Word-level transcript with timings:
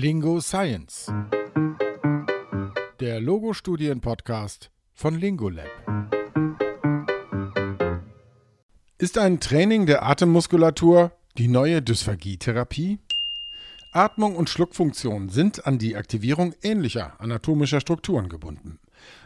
Lingo 0.00 0.40
Science. 0.40 1.12
Der 3.00 3.20
Logo-Studien-Podcast 3.20 4.70
von 4.94 5.18
Lingolab. 5.18 5.66
Ist 8.98 9.18
ein 9.18 9.40
Training 9.40 9.86
der 9.86 10.04
Atemmuskulatur 10.04 11.10
die 11.36 11.48
neue 11.48 11.82
Dysphagie-Therapie? 11.82 13.00
Atmung 13.90 14.36
und 14.36 14.48
Schluckfunktion 14.48 15.30
sind 15.30 15.66
an 15.66 15.78
die 15.78 15.96
Aktivierung 15.96 16.54
ähnlicher 16.62 17.20
anatomischer 17.20 17.80
Strukturen 17.80 18.28
gebunden. 18.28 18.78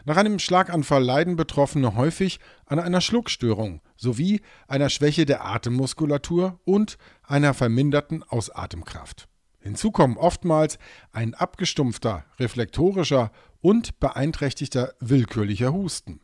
Nach 0.05 0.17
einem 0.17 0.39
Schlaganfall 0.39 1.03
leiden 1.03 1.35
Betroffene 1.35 1.95
häufig 1.95 2.39
an 2.65 2.79
einer 2.79 3.01
Schluckstörung 3.01 3.81
sowie 3.95 4.41
einer 4.67 4.89
Schwäche 4.89 5.27
der 5.27 5.45
Atemmuskulatur 5.45 6.59
und 6.65 6.97
einer 7.21 7.53
verminderten 7.53 8.23
Ausatemkraft. 8.23 9.27
Hinzu 9.63 9.91
kommen 9.91 10.17
oftmals 10.17 10.77
ein 11.13 11.33
abgestumpfter, 11.33 12.25
reflektorischer 12.37 13.31
und 13.61 13.99
beeinträchtigter 14.01 14.93
willkürlicher 14.99 15.71
Husten. 15.71 16.19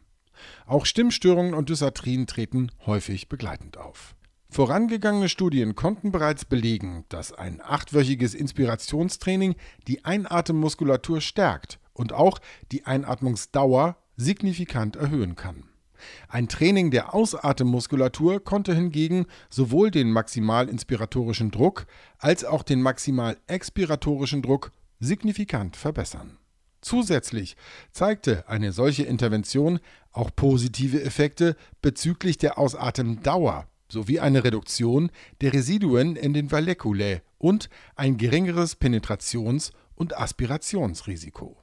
Auch 0.66 0.86
Stimmstörungen 0.86 1.54
und 1.54 1.70
Dysarthrien 1.70 2.28
treten 2.28 2.70
häufig 2.86 3.30
begleitend 3.30 3.78
auf. 3.78 4.16
Vorangegangene 4.50 5.30
Studien 5.30 5.76
konnten 5.76 6.12
bereits 6.12 6.44
belegen, 6.44 7.06
dass 7.08 7.32
ein 7.32 7.62
achtwöchiges 7.62 8.34
Inspirationstraining 8.34 9.56
die 9.88 10.04
Einatemmuskulatur 10.04 11.22
stärkt 11.22 11.80
und 11.94 12.12
auch 12.12 12.40
die 12.74 12.86
Einatmungsdauer 12.86 13.96
signifikant 14.18 14.98
erhöhen 14.98 15.36
kann. 15.36 15.70
Ein 16.28 16.48
Training 16.48 16.92
der 16.92 17.14
Ausatemmuskulatur 17.14 18.44
konnte 18.44 18.74
hingegen 18.74 19.26
sowohl 19.50 19.92
den 19.92 20.12
maximalinspiratorischen 20.12 21.52
Druck 21.52 21.86
als 22.18 22.44
auch 22.46 22.64
den 22.64 22.82
maximalexpiratorischen 22.82 24.42
Druck 24.42 24.72
signifikant 25.00 25.76
verbessern. 25.76 26.38
Zusätzlich 26.82 27.58
zeigte 27.92 28.48
eine 28.48 28.72
solche 28.72 29.04
Intervention 29.04 29.80
auch 30.12 30.32
positive 30.36 31.04
Effekte 31.04 31.56
bezüglich 31.82 32.38
der 32.38 32.58
Ausatemdauer 32.58 33.68
sowie 33.92 34.20
eine 34.20 34.44
Reduktion 34.44 35.12
der 35.42 35.54
Residuen 35.54 36.16
in 36.16 36.34
den 36.34 36.52
Valleculae 36.52 37.22
und 37.38 37.70
ein 37.96 38.18
geringeres 38.18 38.80
Penetrations- 38.80 39.72
und 39.96 40.18
Aspirationsrisiko. 40.18 41.58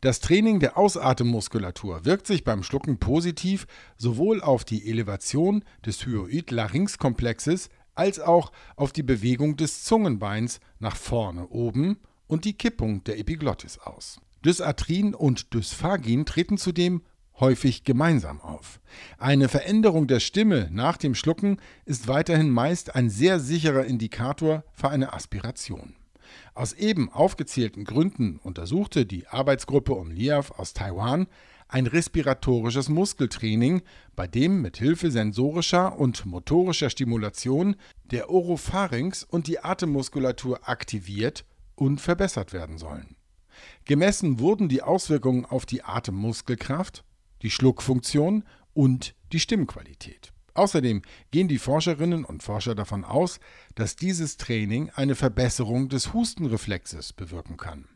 Das 0.00 0.20
Training 0.20 0.60
der 0.60 0.78
Ausatemmuskulatur 0.78 2.06
wirkt 2.06 2.26
sich 2.26 2.42
beim 2.42 2.62
Schlucken 2.62 2.98
positiv 2.98 3.66
sowohl 3.98 4.40
auf 4.40 4.64
die 4.64 4.88
Elevation 4.88 5.62
des 5.84 6.06
Hyoid-Larynx-Komplexes 6.06 7.68
als 7.94 8.18
auch 8.18 8.50
auf 8.76 8.92
die 8.92 9.02
Bewegung 9.02 9.56
des 9.56 9.84
Zungenbeins 9.84 10.60
nach 10.78 10.96
vorne 10.96 11.48
oben 11.48 11.98
und 12.26 12.46
die 12.46 12.54
Kippung 12.54 13.04
der 13.04 13.18
Epiglottis 13.18 13.78
aus. 13.78 14.22
Dysarthrien 14.42 15.14
und 15.14 15.52
Dysphagien 15.52 16.24
treten 16.24 16.56
zudem 16.56 17.02
häufig 17.38 17.84
gemeinsam 17.84 18.40
auf. 18.40 18.80
Eine 19.18 19.50
Veränderung 19.50 20.06
der 20.06 20.20
Stimme 20.20 20.68
nach 20.72 20.96
dem 20.96 21.14
Schlucken 21.14 21.58
ist 21.84 22.08
weiterhin 22.08 22.48
meist 22.48 22.94
ein 22.94 23.10
sehr 23.10 23.38
sicherer 23.38 23.84
Indikator 23.84 24.64
für 24.72 24.88
eine 24.88 25.12
Aspiration. 25.12 25.94
Aus 26.54 26.72
eben 26.72 27.10
aufgezählten 27.10 27.84
Gründen 27.84 28.38
untersuchte 28.42 29.06
die 29.06 29.26
Arbeitsgruppe 29.26 29.92
um 29.92 30.10
Liav 30.10 30.52
aus 30.58 30.72
Taiwan 30.72 31.26
ein 31.68 31.86
respiratorisches 31.86 32.88
Muskeltraining, 32.88 33.82
bei 34.16 34.26
dem 34.26 34.60
mit 34.60 34.76
Hilfe 34.76 35.10
sensorischer 35.10 35.98
und 35.98 36.26
motorischer 36.26 36.90
Stimulation 36.90 37.76
der 38.10 38.30
Oropharynx 38.30 39.24
und 39.24 39.46
die 39.46 39.60
Atemmuskulatur 39.60 40.68
aktiviert 40.68 41.44
und 41.76 42.00
verbessert 42.00 42.52
werden 42.52 42.78
sollen. 42.78 43.16
Gemessen 43.84 44.40
wurden 44.40 44.68
die 44.68 44.82
Auswirkungen 44.82 45.44
auf 45.44 45.66
die 45.66 45.82
Atemmuskelkraft, 45.82 47.04
die 47.42 47.50
Schluckfunktion 47.50 48.44
und 48.74 49.14
die 49.32 49.40
Stimmqualität. 49.40 50.32
Außerdem 50.60 51.00
gehen 51.30 51.48
die 51.48 51.56
Forscherinnen 51.56 52.22
und 52.22 52.42
Forscher 52.42 52.74
davon 52.74 53.02
aus, 53.02 53.40
dass 53.76 53.96
dieses 53.96 54.36
Training 54.36 54.90
eine 54.94 55.14
Verbesserung 55.14 55.88
des 55.88 56.12
Hustenreflexes 56.12 57.14
bewirken 57.14 57.56
kann. 57.56 57.86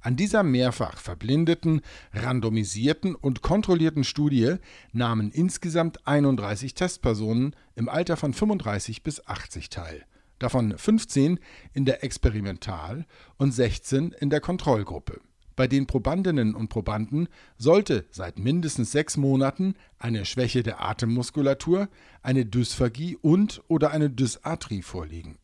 An 0.00 0.16
dieser 0.16 0.44
mehrfach 0.44 0.96
verblindeten, 0.96 1.82
randomisierten 2.14 3.14
und 3.14 3.42
kontrollierten 3.42 4.02
Studie 4.02 4.54
nahmen 4.92 5.30
insgesamt 5.30 6.06
31 6.06 6.72
Testpersonen 6.72 7.54
im 7.74 7.90
Alter 7.90 8.16
von 8.16 8.32
35 8.32 9.02
bis 9.02 9.26
80 9.26 9.68
teil, 9.68 10.06
davon 10.38 10.78
15 10.78 11.38
in 11.74 11.84
der 11.84 12.02
Experimental- 12.02 13.04
und 13.36 13.52
16 13.52 14.12
in 14.12 14.30
der 14.30 14.40
Kontrollgruppe. 14.40 15.20
Bei 15.56 15.68
den 15.68 15.86
Probandinnen 15.86 16.54
und 16.54 16.68
Probanden 16.68 17.28
sollte 17.56 18.06
seit 18.10 18.38
mindestens 18.38 18.90
sechs 18.92 19.16
Monaten 19.16 19.74
eine 19.98 20.24
Schwäche 20.24 20.62
der 20.62 20.84
Atemmuskulatur, 20.84 21.88
eine 22.22 22.44
Dysphagie 22.44 23.16
und/oder 23.16 23.92
eine 23.92 24.10
Dysarthrie 24.10 24.82
vorliegen. 24.82 25.38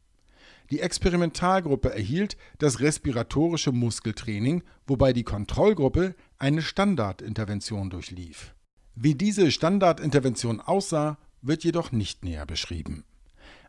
Die 0.71 0.81
Experimentalgruppe 0.81 1.93
erhielt 1.93 2.37
das 2.59 2.81
respiratorische 2.81 3.72
Muskeltraining, 3.72 4.62
wobei 4.87 5.12
die 5.12 5.25
Kontrollgruppe 5.25 6.15
eine 6.38 6.62
Standardintervention 6.62 7.91
durchlief. 7.91 8.54
Wie 8.94 9.15
diese 9.15 9.50
Standardintervention 9.50 10.60
aussah, 10.60 11.19
wird 11.42 11.65
jedoch 11.65 11.91
nicht 11.91 12.25
näher 12.25 12.47
beschrieben. 12.47 13.04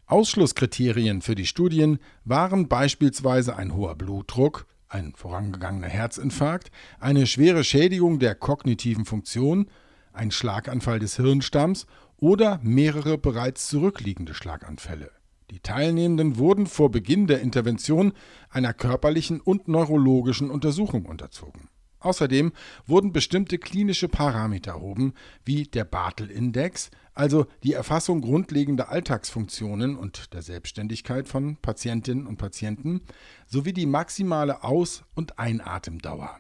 Ausschlusskriterien 0.06 1.22
für 1.22 1.36
die 1.36 1.46
Studien 1.46 2.00
waren 2.26 2.68
beispielsweise 2.68 3.56
ein 3.56 3.74
hoher 3.74 3.96
Blutdruck, 3.96 4.68
ein 4.92 5.14
vorangegangener 5.16 5.88
Herzinfarkt, 5.88 6.72
eine 7.00 7.26
schwere 7.26 7.64
Schädigung 7.64 8.20
der 8.20 8.36
kognitiven 8.36 9.06
Funktion, 9.06 9.68
ein 10.14 10.32
Schlaganfall 10.32 11.00
des 11.00 11.16
Hirnstamms 11.16 11.88
oder 12.18 12.60
mehrere 12.62 13.18
bereits 13.18 13.68
zurückliegende 13.68 14.34
Schlaganfälle. 14.34 15.12
Die 15.50 15.60
Teilnehmenden 15.60 16.38
wurden 16.38 16.68
vor 16.68 16.92
Beginn 16.92 17.28
der 17.28 17.42
Intervention 17.42 18.14
einer 18.50 18.74
körperlichen 18.74 19.42
und 19.42 19.68
neurologischen 19.68 20.50
Untersuchung 20.50 21.06
unterzogen. 21.06 21.70
Außerdem 22.02 22.52
wurden 22.86 23.14
bestimmte 23.14 23.58
klinische 23.58 24.08
Parameter 24.08 24.72
erhoben, 24.72 25.14
wie 25.46 25.64
der 25.64 25.86
Bartel-Index, 25.86 26.90
also 27.14 27.46
die 27.64 27.74
Erfassung 27.74 28.22
grundlegender 28.22 28.90
Alltagsfunktionen 28.90 29.96
und 29.96 30.34
der 30.34 30.42
Selbstständigkeit 30.42 31.28
von 31.28 31.58
Patientinnen 31.58 32.26
und 32.26 32.38
Patienten, 32.38 33.02
sowie 33.48 33.74
die 33.74 33.86
maximale 33.86 34.64
Aus- 34.64 35.04
und 35.14 35.38
Einatemdauer. 35.38 36.40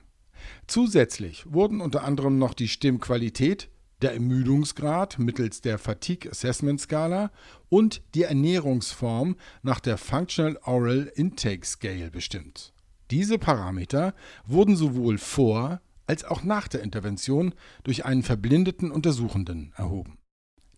Zusätzlich 0.66 1.46
wurden 1.52 1.80
unter 1.80 2.04
anderem 2.04 2.40
noch 2.40 2.56
die 2.56 2.68
Stimmqualität, 2.68 3.70
der 4.02 4.14
Ermüdungsgrad 4.14 5.20
mittels 5.20 5.62
der 5.62 5.78
Fatigue 5.78 6.32
Assessment 6.32 6.82
Skala 6.82 7.32
und 7.70 8.02
die 8.16 8.24
Ernährungsform 8.24 9.36
nach 9.62 9.80
der 9.80 9.98
Functional 10.00 10.58
Oral 10.64 11.12
Intake 11.14 11.66
Scale 11.66 12.10
bestimmt. 12.10 12.74
Diese 13.12 13.38
Parameter 13.38 14.14
wurden 14.46 14.78
sowohl 14.78 15.18
vor 15.18 15.82
als 16.08 16.24
auch 16.24 16.44
nach 16.44 16.68
der 16.68 16.82
Intervention 16.82 17.54
durch 17.84 18.06
einen 18.06 18.24
verblindeten 18.24 18.90
Untersuchenden 18.90 19.74
erhoben. 19.76 20.18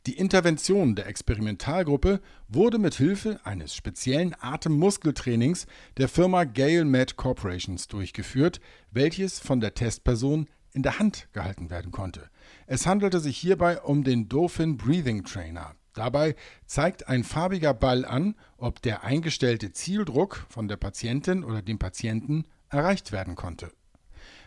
Die 0.05 0.17
Intervention 0.17 0.95
der 0.95 1.07
Experimentalgruppe 1.07 2.19
wurde 2.49 2.77
mit 2.77 2.95
Hilfe 2.95 3.39
eines 3.45 3.73
speziellen 3.73 4.35
Atemmuskeltrainings 4.38 5.66
der 5.97 6.09
Firma 6.09 6.43
Gale 6.43 6.85
Med 6.85 7.16
Corporations 7.16 7.88
durchgeführt, 7.88 8.59
welches 8.91 9.39
von 9.39 9.61
der 9.61 9.75
Testperson 9.75 10.49
in 10.73 10.83
der 10.83 10.99
Hand 10.99 11.29
gehalten 11.33 11.69
werden 11.69 11.91
konnte. 11.91 12.29
Es 12.66 12.85
handelte 12.85 13.19
sich 13.19 13.38
hierbei 13.38 13.79
um 13.79 14.03
den 14.03 14.27
Dolphin 14.27 14.75
Breathing 14.75 15.23
Trainer. 15.23 15.75
Dabei 15.93 16.35
zeigt 16.65 17.07
ein 17.07 17.23
farbiger 17.23 17.73
Ball 17.73 18.05
an, 18.05 18.35
ob 18.57 18.81
der 18.81 19.03
eingestellte 19.03 19.71
Zieldruck 19.71 20.45
von 20.49 20.67
der 20.67 20.78
Patientin 20.78 21.43
oder 21.43 21.61
dem 21.61 21.79
Patienten 21.79 22.45
erreicht 22.69 23.11
werden 23.11 23.35
konnte. 23.35 23.72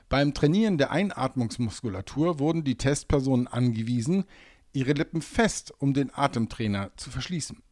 Beim 0.08 0.34
Trainieren 0.34 0.78
der 0.78 0.90
Einatmungsmuskulatur 0.90 2.38
wurden 2.38 2.64
die 2.64 2.76
Testpersonen 2.76 3.48
angewiesen, 3.48 4.24
ihre 4.72 4.92
Lippen 4.92 5.22
fest 5.22 5.72
um 5.78 5.94
den 5.94 6.12
Atemtrainer 6.14 6.90
zu 6.96 7.10
verschließen. 7.10 7.62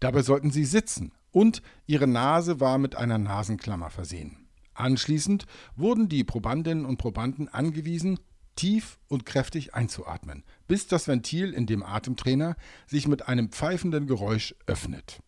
Dabei 0.00 0.22
sollten 0.22 0.50
sie 0.50 0.64
sitzen 0.64 1.12
und 1.30 1.62
ihre 1.86 2.06
Nase 2.06 2.60
war 2.60 2.78
mit 2.78 2.96
einer 2.96 3.18
Nasenklammer 3.18 3.90
versehen. 3.90 4.48
Anschließend 4.74 5.46
wurden 5.74 6.08
die 6.08 6.24
Probandinnen 6.24 6.84
und 6.84 6.98
Probanden 6.98 7.48
angewiesen, 7.48 8.18
tief 8.56 8.98
und 9.08 9.26
kräftig 9.26 9.74
einzuatmen, 9.74 10.44
bis 10.66 10.86
das 10.86 11.06
Ventil 11.06 11.52
in 11.52 11.66
dem 11.66 11.82
Atemtrainer 11.82 12.56
sich 12.86 13.06
mit 13.06 13.28
einem 13.28 13.50
pfeifenden 13.50 14.06
Geräusch 14.06 14.54
öffnet. 14.66 15.20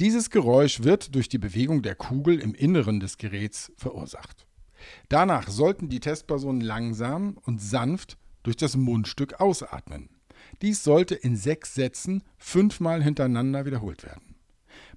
Dieses 0.00 0.30
Geräusch 0.30 0.82
wird 0.82 1.14
durch 1.14 1.28
die 1.28 1.38
Bewegung 1.38 1.82
der 1.82 1.94
Kugel 1.94 2.38
im 2.38 2.54
Inneren 2.54 3.00
des 3.00 3.18
Geräts 3.18 3.72
verursacht. 3.76 4.46
Danach 5.08 5.48
sollten 5.48 5.88
die 5.88 6.00
Testpersonen 6.00 6.60
langsam 6.60 7.36
und 7.44 7.60
sanft 7.60 8.16
durch 8.42 8.56
das 8.56 8.76
Mundstück 8.76 9.40
ausatmen. 9.40 10.08
Dies 10.62 10.84
sollte 10.84 11.14
in 11.14 11.36
sechs 11.36 11.74
Sätzen 11.74 12.22
fünfmal 12.36 13.02
hintereinander 13.02 13.66
wiederholt 13.66 14.04
werden. 14.04 14.27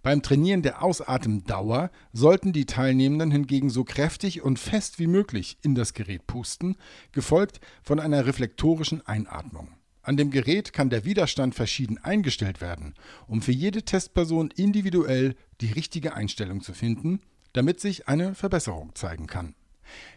Beim 0.04 0.24
Trainieren 0.24 0.64
der 0.64 0.84
Ausatemdauer 0.84 1.92
sollten 2.12 2.54
die 2.54 2.66
Teilnehmenden 2.66 3.30
hingegen 3.30 3.70
so 3.70 3.84
kräftig 3.84 4.42
und 4.42 4.58
fest 4.58 4.98
wie 4.98 5.06
möglich 5.06 5.60
in 5.62 5.76
das 5.76 5.94
Gerät 5.94 6.26
pusten, 6.26 6.76
gefolgt 7.12 7.60
von 7.84 8.00
einer 8.00 8.26
reflektorischen 8.26 9.06
Einatmung. 9.06 9.68
An 10.02 10.18
dem 10.18 10.32
Gerät 10.32 10.74
kann 10.74 10.90
der 10.90 11.06
Widerstand 11.06 11.54
verschieden 11.54 12.00
eingestellt 12.00 12.62
werden, 12.62 12.96
um 13.28 13.44
für 13.44 13.52
jede 13.52 13.84
Testperson 13.84 14.50
individuell 14.50 15.36
die 15.62 15.72
richtige 15.72 16.16
Einstellung 16.16 16.62
zu 16.62 16.74
finden, 16.74 17.22
damit 17.54 17.80
sich 17.80 18.08
eine 18.08 18.34
Verbesserung 18.34 18.96
zeigen 18.96 19.28
kann. 19.28 19.54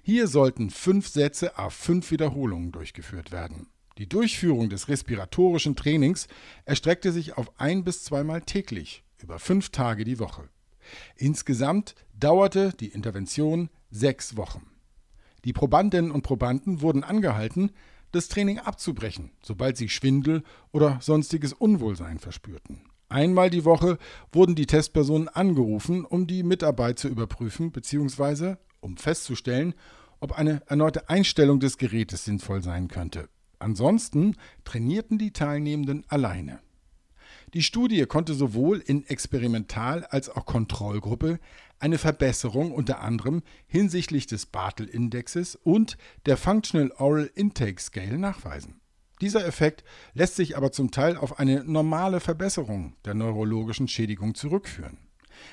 Hier 0.02 0.28
sollten 0.28 0.70
fünf 0.70 1.08
Sätze 1.08 1.58
auf 1.58 1.74
fünf 1.74 2.10
Wiederholungen 2.10 2.72
durchgeführt 2.72 3.32
werden. 3.32 3.66
Die 3.98 4.08
Durchführung 4.08 4.70
des 4.70 4.88
respiratorischen 4.88 5.76
Trainings 5.76 6.26
erstreckte 6.64 7.12
sich 7.12 7.36
auf 7.36 7.52
ein 7.60 7.84
bis 7.84 8.02
zweimal 8.04 8.40
täglich, 8.40 9.04
über 9.24 9.38
fünf 9.38 9.70
Tage 9.70 10.04
die 10.04 10.18
Woche. 10.18 10.50
Insgesamt 11.16 11.94
dauerte 12.12 12.74
die 12.78 12.88
Intervention 12.88 13.70
sechs 13.90 14.36
Wochen. 14.36 14.66
Die 15.46 15.54
Probandinnen 15.54 16.10
und 16.10 16.22
Probanden 16.22 16.82
wurden 16.82 17.02
angehalten, 17.02 17.72
das 18.12 18.28
Training 18.28 18.58
abzubrechen, 18.58 19.32
sobald 19.42 19.78
sie 19.78 19.88
Schwindel 19.88 20.42
oder 20.72 20.98
sonstiges 21.00 21.54
Unwohlsein 21.54 22.18
verspürten. 22.18 22.82
Einmal 23.08 23.48
die 23.48 23.64
Woche 23.64 23.98
wurden 24.30 24.54
die 24.54 24.66
Testpersonen 24.66 25.28
angerufen, 25.28 26.04
um 26.04 26.26
die 26.26 26.42
Mitarbeit 26.42 26.98
zu 26.98 27.08
überprüfen 27.08 27.72
bzw. 27.72 28.56
um 28.80 28.98
festzustellen, 28.98 29.74
ob 30.20 30.32
eine 30.32 30.62
erneute 30.66 31.08
Einstellung 31.08 31.60
des 31.60 31.78
Gerätes 31.78 32.24
sinnvoll 32.24 32.62
sein 32.62 32.88
könnte. 32.88 33.28
Ansonsten 33.58 34.36
trainierten 34.64 35.16
die 35.16 35.32
Teilnehmenden 35.32 36.04
alleine. 36.08 36.60
Die 37.52 37.62
Studie 37.62 38.04
konnte 38.06 38.34
sowohl 38.34 38.78
in 38.78 39.04
Experimental- 39.04 40.04
als 40.04 40.28
auch 40.28 40.46
Kontrollgruppe 40.46 41.38
eine 41.78 41.98
Verbesserung 41.98 42.72
unter 42.72 43.00
anderem 43.00 43.42
hinsichtlich 43.66 44.26
des 44.26 44.46
Bartel-Indexes 44.46 45.56
und 45.56 45.98
der 46.26 46.36
Functional 46.36 46.92
Oral 46.96 47.30
Intake 47.34 47.80
Scale 47.80 48.18
nachweisen. 48.18 48.80
Dieser 49.20 49.46
Effekt 49.46 49.84
lässt 50.12 50.36
sich 50.36 50.56
aber 50.56 50.72
zum 50.72 50.90
Teil 50.90 51.16
auf 51.16 51.38
eine 51.38 51.64
normale 51.64 52.20
Verbesserung 52.20 52.96
der 53.04 53.14
neurologischen 53.14 53.86
Schädigung 53.86 54.34
zurückführen. 54.34 54.98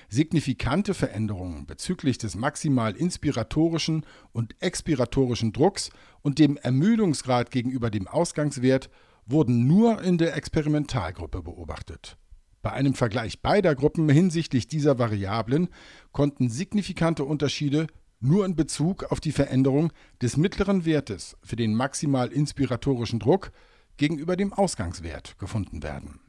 Signifikante 0.10 0.94
Veränderungen 0.94 1.66
bezüglich 1.66 2.18
des 2.18 2.36
maximal 2.36 2.96
inspiratorischen 2.96 4.06
und 4.32 4.56
expiratorischen 4.62 5.54
Drucks 5.54 5.92
und 6.22 6.40
dem 6.40 6.58
Ermüdungsgrad 6.58 7.52
gegenüber 7.52 7.90
dem 7.90 8.08
Ausgangswert 8.08 8.90
wurden 9.26 9.68
nur 9.68 10.02
in 10.02 10.18
der 10.18 10.36
Experimentalgruppe 10.36 11.42
beobachtet. 11.42 12.18
Bei 12.62 12.72
einem 12.72 12.94
Vergleich 12.94 13.42
beider 13.42 13.76
Gruppen 13.76 14.08
hinsichtlich 14.10 14.68
dieser 14.68 15.00
Variablen 15.00 15.70
konnten 16.12 16.50
signifikante 16.50 17.26
Unterschiede 17.26 17.88
nur 18.20 18.46
in 18.46 18.56
Bezug 18.56 19.06
auf 19.12 19.20
die 19.20 19.32
Veränderung 19.32 19.92
des 20.22 20.38
mittleren 20.38 20.86
Wertes 20.86 21.38
für 21.44 21.56
den 21.56 21.74
maximal 21.74 22.32
inspiratorischen 22.32 23.20
Druck 23.20 23.52
gegenüber 23.98 24.36
dem 24.36 24.54
Ausgangswert 24.54 25.38
gefunden 25.40 25.82
werden. 25.82 26.20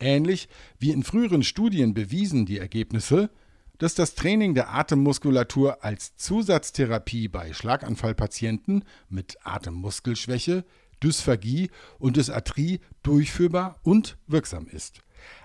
Ähnlich 0.00 0.48
wie 0.78 0.90
in 0.90 1.04
früheren 1.04 1.42
Studien 1.42 1.94
bewiesen 1.94 2.44
die 2.44 2.58
Ergebnisse, 2.58 3.30
dass 3.78 3.94
das 3.94 4.14
Training 4.14 4.54
der 4.54 4.74
Atemmuskulatur 4.74 5.84
als 5.84 6.16
Zusatztherapie 6.16 7.28
bei 7.28 7.52
Schlaganfallpatienten 7.52 8.84
mit 9.08 9.36
Atemmuskelschwäche 9.44 10.64
Dysphagie 11.02 11.70
und 11.98 12.16
Dysarthrie 12.16 12.80
durchführbar 13.02 13.78
und 13.82 14.16
wirksam 14.26 14.66
ist. 14.66 15.02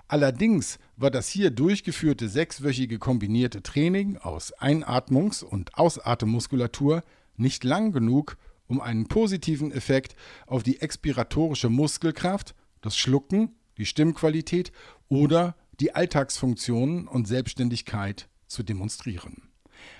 Allerdings 0.08 0.78
war 0.96 1.10
das 1.10 1.28
hier 1.28 1.50
durchgeführte 1.50 2.28
sechswöchige 2.28 2.98
kombinierte 2.98 3.62
Training 3.62 4.18
aus 4.18 4.52
Einatmungs- 4.58 5.42
und 5.42 5.74
Ausatemmuskulatur 5.78 7.02
nicht 7.36 7.64
lang 7.64 7.92
genug, 7.92 8.36
um 8.66 8.80
einen 8.80 9.06
positiven 9.06 9.72
Effekt 9.72 10.14
auf 10.46 10.62
die 10.62 10.80
expiratorische 10.80 11.68
Muskelkraft, 11.68 12.54
das 12.80 12.96
Schlucken, 12.96 13.54
die 13.78 13.86
Stimmqualität 13.86 14.72
oder 15.08 15.56
die 15.80 15.94
Alltagsfunktionen 15.94 17.08
und 17.08 17.26
Selbstständigkeit 17.26 18.28
zu 18.46 18.62
demonstrieren. 18.62 19.48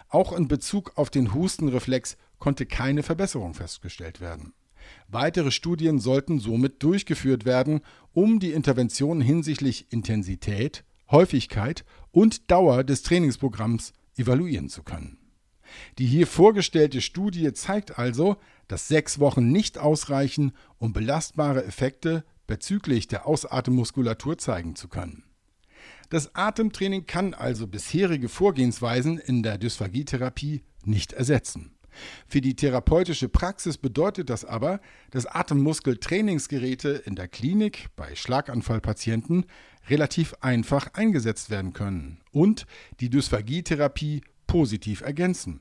Auch 0.08 0.32
in 0.32 0.46
Bezug 0.46 0.92
auf 0.96 1.10
den 1.10 1.34
Hustenreflex 1.34 2.16
konnte 2.38 2.66
keine 2.66 3.02
Verbesserung 3.02 3.54
festgestellt 3.54 4.20
werden. 4.20 4.52
Weitere 5.08 5.50
Studien 5.50 5.98
sollten 5.98 6.38
somit 6.38 6.82
durchgeführt 6.82 7.44
werden, 7.44 7.80
um 8.12 8.40
die 8.40 8.52
Intervention 8.52 9.20
hinsichtlich 9.20 9.86
Intensität, 9.90 10.84
Häufigkeit 11.10 11.84
und 12.10 12.50
Dauer 12.50 12.84
des 12.84 13.02
Trainingsprogramms 13.02 13.92
evaluieren 14.16 14.68
zu 14.68 14.82
können. 14.82 15.18
Die 15.98 16.06
hier 16.06 16.26
vorgestellte 16.26 17.00
Studie 17.00 17.52
zeigt 17.52 17.98
also, 17.98 18.36
dass 18.68 18.88
sechs 18.88 19.18
Wochen 19.18 19.50
nicht 19.50 19.78
ausreichen, 19.78 20.52
um 20.78 20.92
belastbare 20.92 21.64
Effekte 21.64 22.24
bezüglich 22.46 23.08
der 23.08 23.26
Ausatemmuskulatur 23.26 24.38
zeigen 24.38 24.76
zu 24.76 24.88
können. 24.88 25.24
Das 26.10 26.34
Atemtraining 26.34 27.06
kann 27.06 27.32
also 27.32 27.66
bisherige 27.66 28.28
Vorgehensweisen 28.28 29.18
in 29.18 29.42
der 29.42 29.56
Dysphagietherapie 29.56 30.62
nicht 30.84 31.14
ersetzen. 31.14 31.72
Für 32.26 32.40
die 32.40 32.54
therapeutische 32.54 33.28
Praxis 33.28 33.78
bedeutet 33.78 34.30
das 34.30 34.44
aber, 34.44 34.80
dass 35.10 35.26
Atemmuskeltrainingsgeräte 35.26 37.02
in 37.04 37.14
der 37.14 37.28
Klinik 37.28 37.88
bei 37.96 38.14
Schlaganfallpatienten 38.14 39.46
relativ 39.88 40.34
einfach 40.40 40.94
eingesetzt 40.94 41.50
werden 41.50 41.72
können 41.72 42.20
und 42.30 42.66
die 43.00 43.10
Dysphagietherapie 43.10 44.22
positiv 44.46 45.00
ergänzen. 45.00 45.60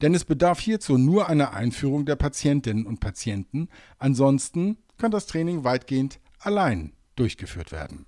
Denn 0.00 0.14
es 0.14 0.24
bedarf 0.24 0.60
hierzu 0.60 0.96
nur 0.98 1.28
einer 1.28 1.52
Einführung 1.52 2.06
der 2.06 2.16
Patientinnen 2.16 2.86
und 2.86 3.00
Patienten, 3.00 3.68
ansonsten 3.98 4.78
kann 4.98 5.10
das 5.10 5.26
Training 5.26 5.64
weitgehend 5.64 6.18
allein 6.38 6.92
durchgeführt 7.16 7.72
werden. 7.72 8.06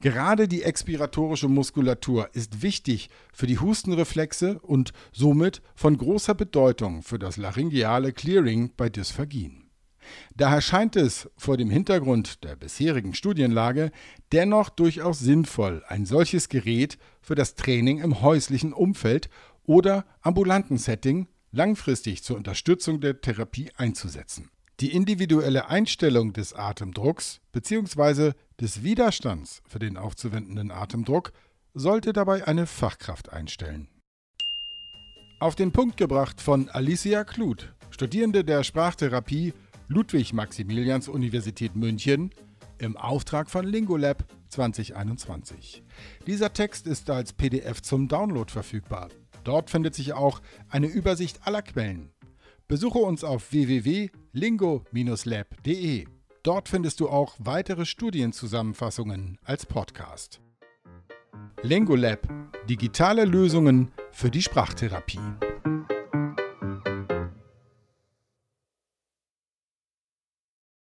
Gerade 0.00 0.48
die 0.48 0.62
expiratorische 0.62 1.48
Muskulatur 1.48 2.28
ist 2.32 2.62
wichtig 2.62 3.10
für 3.32 3.46
die 3.46 3.58
Hustenreflexe 3.58 4.58
und 4.60 4.92
somit 5.12 5.62
von 5.74 5.96
großer 5.96 6.34
Bedeutung 6.34 7.02
für 7.02 7.18
das 7.18 7.36
laryngeale 7.36 8.12
Clearing 8.12 8.72
bei 8.76 8.88
Dysphagien. 8.88 9.64
Daher 10.36 10.60
scheint 10.60 10.96
es 10.96 11.30
vor 11.36 11.56
dem 11.56 11.70
Hintergrund 11.70 12.44
der 12.44 12.56
bisherigen 12.56 13.14
Studienlage 13.14 13.90
dennoch 14.32 14.68
durchaus 14.68 15.18
sinnvoll, 15.18 15.82
ein 15.88 16.04
solches 16.04 16.48
Gerät 16.48 16.98
für 17.22 17.34
das 17.34 17.54
Training 17.54 18.00
im 18.00 18.20
häuslichen 18.20 18.72
Umfeld 18.72 19.30
oder 19.64 20.04
ambulanten 20.20 20.76
Setting 20.76 21.28
langfristig 21.52 22.22
zur 22.22 22.36
Unterstützung 22.36 23.00
der 23.00 23.20
Therapie 23.20 23.70
einzusetzen. 23.76 24.50
Die 24.80 24.92
individuelle 24.92 25.68
Einstellung 25.68 26.32
des 26.32 26.52
Atemdrucks 26.52 27.40
bzw. 27.52 28.32
des 28.60 28.82
Widerstands 28.82 29.62
für 29.66 29.78
den 29.78 29.96
aufzuwendenden 29.96 30.70
Atemdruck 30.70 31.32
sollte 31.74 32.12
dabei 32.12 32.46
eine 32.46 32.66
Fachkraft 32.66 33.32
einstellen. 33.32 33.88
Auf 35.40 35.56
den 35.56 35.72
Punkt 35.72 35.96
gebracht 35.96 36.40
von 36.40 36.68
Alicia 36.68 37.24
Kluth, 37.24 37.74
Studierende 37.90 38.44
der 38.44 38.64
Sprachtherapie 38.64 39.52
Ludwig-Maximilians-Universität 39.88 41.76
München 41.76 42.30
im 42.78 42.96
Auftrag 42.96 43.50
von 43.50 43.66
Lingolab 43.66 44.24
2021. 44.48 45.82
Dieser 46.26 46.52
Text 46.52 46.86
ist 46.86 47.10
als 47.10 47.32
PDF 47.32 47.82
zum 47.82 48.06
Download 48.08 48.50
verfügbar. 48.50 49.10
Dort 49.42 49.70
findet 49.70 49.94
sich 49.94 50.12
auch 50.14 50.40
eine 50.68 50.86
Übersicht 50.86 51.46
aller 51.46 51.62
Quellen. 51.62 52.10
Besuche 52.66 52.98
uns 52.98 53.24
auf 53.24 53.52
www.lingo-lab.de. 53.52 56.06
Dort 56.44 56.68
findest 56.68 57.00
du 57.00 57.08
auch 57.08 57.36
weitere 57.38 57.86
Studienzusammenfassungen 57.86 59.38
als 59.44 59.64
Podcast. 59.64 60.42
Lingolab– 61.62 62.28
digitale 62.68 63.24
Lösungen 63.24 63.92
für 64.12 64.30
die 64.30 64.42
Sprachtherapie. 64.42 65.20